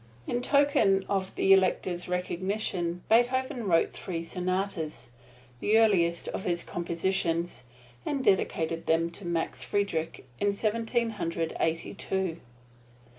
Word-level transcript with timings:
In 0.25 0.41
token 0.41 1.05
of 1.07 1.35
the 1.35 1.53
Elector's 1.53 2.09
recognition 2.09 3.03
Beethoven 3.07 3.65
wrote 3.67 3.93
three 3.93 4.23
sonatas, 4.23 5.09
the 5.59 5.77
earliest 5.77 6.27
of 6.29 6.43
his 6.43 6.63
compositions, 6.63 7.65
and 8.03 8.23
dedicated 8.23 8.87
them 8.87 9.11
to 9.11 9.27
Max 9.27 9.63
Friedrich 9.63 10.25
in 10.39 10.53
Seventeen 10.53 11.11
Hundred 11.11 11.55
Eighty 11.59 11.93
two. 11.93 12.37